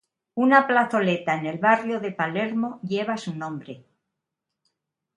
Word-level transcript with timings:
Una 0.45 0.61
plazoleta 0.65 1.35
en 1.35 1.45
el 1.45 1.59
barrio 1.59 1.99
de 1.99 2.11
Palermo 2.11 2.79
lleva 2.81 3.17
su 3.17 3.35
nombre. 3.35 3.85